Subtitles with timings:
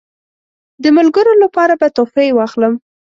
[0.83, 2.73] د ملګرو لپاره به تحفې واخلم.